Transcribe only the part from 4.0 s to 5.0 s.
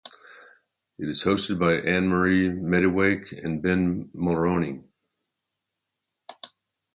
Mulroney.